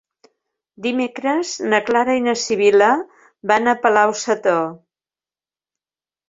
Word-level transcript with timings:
Dimecres 0.85 1.51
na 1.73 1.79
Clara 1.89 2.15
i 2.19 2.23
na 2.29 2.33
Sibil·la 2.45 2.87
van 3.53 3.71
a 3.73 3.77
Palau-sator. 3.85 4.65